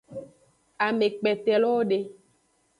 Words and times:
Amekpetelowo 0.85 1.77
de. 1.89 1.99